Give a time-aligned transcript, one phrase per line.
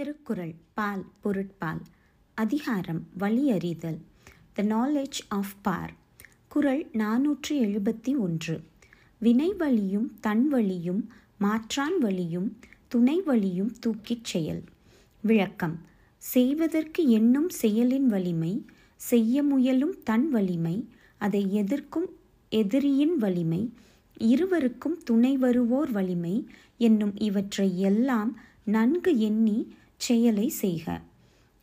[0.00, 1.80] திருக்குறள் பால் பொருட்பால்
[2.34, 3.98] அதிகாரம் வழியறிதல்
[4.52, 5.92] the knowledge of பார்
[6.48, 8.60] குரல் நாநூற்றி எழுபத்தி ஒன்று.
[9.18, 11.08] வினை வழியும் தன் வழியும்
[11.38, 12.58] மாற்றான் வழியும்
[12.88, 14.62] துணை வழியும் தூக்கிச் செயல்.
[15.20, 15.78] விளக்கம்
[16.18, 20.88] செய்வதற்கு எண்ணும் செயலின் வலிமை செய்ய முயலும் தன் வலிமை
[21.18, 22.08] அதை எதிர்க்கும்
[22.48, 23.72] எதிரியின் வலிமை
[24.16, 26.46] இருவருக்கும் துணை வருவோர் வலிமை
[26.78, 31.00] என்னும் இவற்றை எல்லாம் நன்கு எண்ணி செயலை செய்க.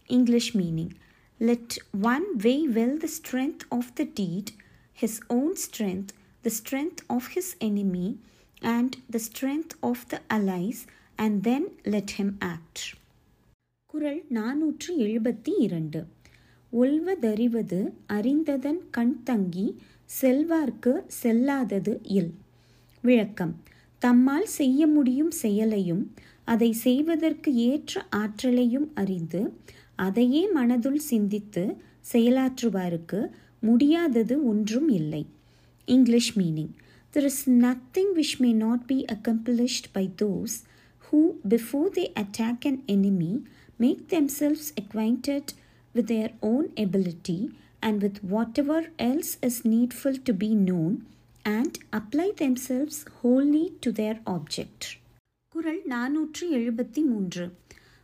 [0.10, 0.93] English meaning
[1.39, 4.50] let one weigh well the strength of the deed
[5.02, 6.11] his own strength
[6.42, 8.08] the strength of his enemy
[8.61, 10.82] and the strength of the allies
[11.16, 12.80] and then let him act
[13.86, 16.08] குறள் நாநூற்று எழுபத்தி இரண்டு
[16.72, 19.68] ஒல்வதறிவது அறிந்ததன் கண் தங்கி
[20.22, 22.33] செல்வார்க்கு செல்லாதது இல்.
[23.04, 23.56] விளக்கம்.
[24.02, 26.04] தம்மால் செய்ய முடியும் செயலையும்
[26.46, 29.43] அதை செய்வதற்கு ஏற்ற ஆற்றலையும் அறிந்து
[29.96, 31.64] அதையே மனதுள் சிந்தித்து
[32.12, 33.20] செயலாற்றுவாருக்கு
[33.58, 35.27] முடியாதது ஒன்றும் இல்லை
[35.84, 36.72] English meaning
[37.14, 40.56] there is nothing which may not be accomplished by those
[41.12, 43.42] who, before they attack an enemy,
[43.78, 45.52] make themselves acquainted
[45.94, 47.50] with their own ability
[47.83, 51.05] and with whatever else is needful to be known,
[51.44, 54.97] and apply themselves wholly to their object.
[55.58, 57.53] குரல் நாநூற்று எழுபத்தி மூன்று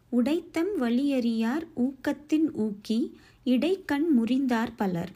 [0.10, 3.12] உடைத்தம் வழியறியார் ஊக்கத்தின் ஊக்கி
[3.46, 5.12] இடைக்கண் முறிந்தார் பலர்.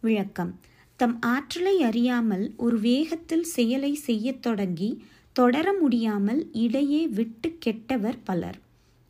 [0.00, 0.60] விளக்கம்.
[0.96, 8.58] தம் ஆற்றலை அறியாமல் ஒரு வேகத்தில் செயலை செய்யத் தொடங்கி தொடர முடியாமல் இடையே விட்டு கெட்டவர் பலர்.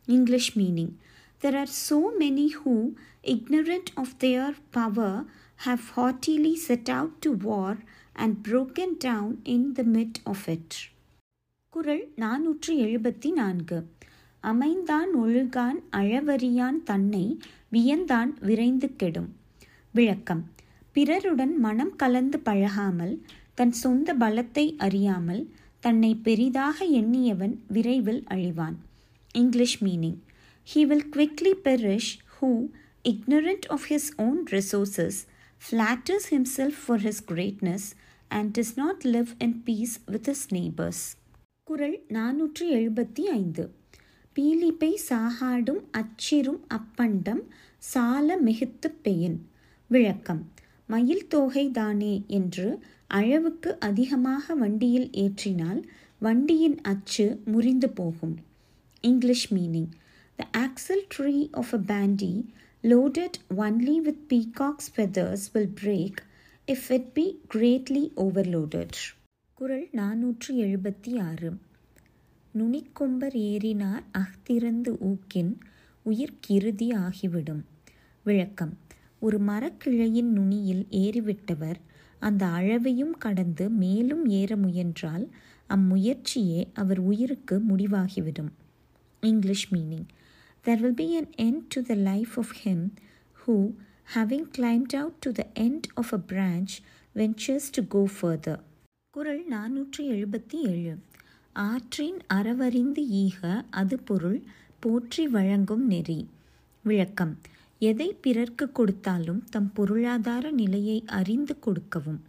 [0.05, 0.93] English meaning.
[1.41, 5.25] There are so many who ignorant of their power
[5.65, 7.77] have haughtily set out to war
[8.13, 10.73] and broken down in the mid of it.
[11.79, 13.87] குறள் நாநூற்று எழுபத்தி நான்கு.
[14.43, 17.39] அமைந்தான் ஒழுகான் அழவறியான் தன்னை
[17.71, 19.35] வியந்தான் விரைந்து கெடும்.
[19.91, 20.51] விளக்கம்.
[20.91, 23.21] பிறருடன் மனம் கலந்து பழகாமல்
[23.53, 28.75] தன் சொந்த பலத்தை அறியாமல் தன்னை பெரிதாக எண்ணியவன் விரைவில் அழிவான்.
[29.31, 30.17] English meaning.
[30.73, 32.69] He will quickly perish who
[33.03, 35.11] ignorant of his own resources,
[35.71, 37.79] flatters himself for his greatness,
[38.29, 41.17] and does not live in peace with his neighbors.
[41.69, 43.71] குரல் நானூற்றி எழுபத்தி ஐந்து
[44.35, 47.41] பீலிப்பை சாகாடும் அச்சிரும் அப்பண்டம்
[47.77, 49.47] சால மிகுத்து பெயின்.
[49.87, 50.51] விளக்கம்.
[50.87, 55.83] மயில் தோகை தானே என்று அளவுக்கு அதிகமாக வண்டியில் ஏற்றினால்
[56.19, 58.35] வண்டியின் அச்சு முறிந்து போகும்.
[59.01, 59.91] English meaning.
[60.35, 62.45] The axle tree of a bandy
[62.83, 66.21] loaded only with peacocks feathers will break
[66.67, 68.99] if it be greatly overloaded
[69.59, 71.57] குரல் நாநூற்று எழுபத்தி ஆறு
[72.57, 75.57] நுனிக்கொம்பர் ஏறினார் அஃதிறந்து ஊக்கின்
[76.05, 77.65] உயிர்க்கிருதி ஆகிவிடும்.
[78.23, 78.77] விளக்கம்.
[79.19, 81.75] ஒரு மரக்கிளையின் நுனியில் ஏறிவிட்டவர்
[82.19, 85.29] அந்த அளவையும் கடந்து மேலும் ஏற முயன்றால்
[85.69, 88.51] அம்முயற்சியே அவர் உயிருக்கு முடிவாகிவிடும்.
[89.21, 90.07] English meaning.
[90.63, 92.89] There will be an end to the life of him
[93.45, 93.73] who
[94.15, 96.73] having climbed out to the end of a branch
[97.15, 98.67] ventures to go further
[99.11, 100.97] குரல் நானூற்றி எழுபத்தி ஏழு
[101.53, 104.41] ஆற்றின் அறவறிந்து ஈக அது பொருள்
[104.79, 106.27] போற்றி வழங்கும் நெறி.
[106.81, 107.37] விளக்கம்.
[107.79, 112.21] எதை பிறர்க்கு கொடுத்தாலும் தம் பொருளாதார நிலையை அறிந்து கொடுக்கவும்.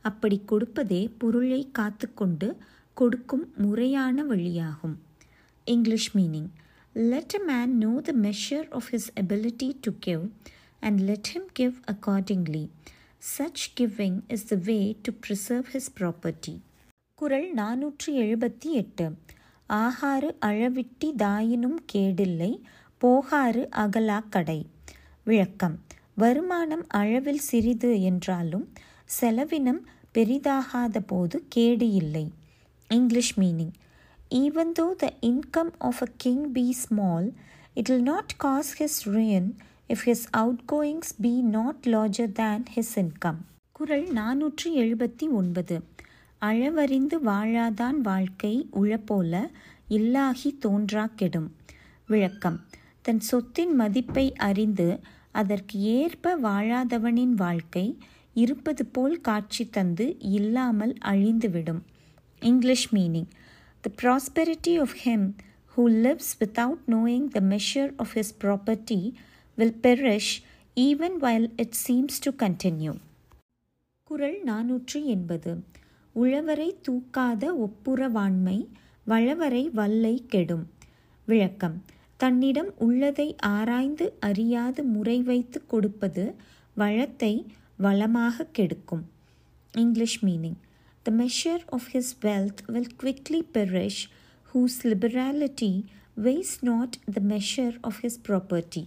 [0.00, 2.56] அப்படி கொடுப்பதே பொருளை காத்துக்கொண்டு
[2.94, 4.96] கொடுக்கும் முறையான வழியாகும்.
[5.64, 6.48] English meaning.
[6.94, 10.30] Let a man know the measure of his ability to give,
[10.80, 12.68] and let him give accordingly.
[13.22, 16.54] Such giving is the way to preserve his property.
[17.18, 19.06] குரல் நானூற்றி எழுபத்தி எட்டு
[19.70, 22.50] ஆகாறு அழவிட்டி தாயினும் கேடில்லை
[23.00, 24.58] போகாறு அகலா கடை
[25.26, 25.76] விளக்கம்
[26.14, 28.66] வருமானம் அளவில் சிறிது என்றாலும்
[29.18, 29.82] செலவினம்
[30.14, 32.26] பெரிதாகாத போது கேடு இல்லை
[32.90, 33.74] English meaning
[34.36, 37.28] even though the income of a king be small
[37.74, 39.50] it will not cause his ruin
[39.88, 43.36] if his outgoings be not larger than his income.
[43.72, 45.82] குரல் நாநூற்றி எழுபத்தி ஒன்பது
[46.40, 49.50] அளவறிந்து வாழாதான் வாழ்க்கை உழப்போல
[49.88, 51.56] இல்லாகி தோன்றா கெடும்
[52.06, 52.60] விளக்கம்.
[53.02, 55.00] தன் சொத்தின் மதிப்பை அறிந்து
[55.32, 57.98] அதற்கு ஏற்ப வாழாதவனின் வாழ்க்கை
[58.34, 61.80] இருப்பது போல் காட்சி தந்து இல்லாமல் அழிந்துவிடும்.
[62.40, 63.28] English meaning
[63.82, 65.32] The prosperity of him
[65.76, 69.12] who lives without knowing the measure of his property
[69.58, 70.28] will perish
[70.76, 72.96] even while it seems to continue.
[74.04, 75.64] குரல் நாநூற்றி எண்பது.
[76.14, 78.66] உழவரை தூக்காத ஒப்புரவாண்மை
[79.06, 80.70] வளவரை வல்லை கெடும்.
[81.24, 81.84] விளக்கம்.
[82.16, 86.34] தன்னிடம் உள்ளதை ஆராய்ந்து அறியாது முறை வைத்து கொடுப்பது
[86.74, 87.46] வளத்தை
[87.76, 89.10] வளமாக கெடுக்கும்.
[89.72, 90.58] English meaning
[91.02, 94.04] the measure of his wealth will quickly perish
[94.54, 95.84] whose liberality
[96.22, 98.84] weighs not the measure of his property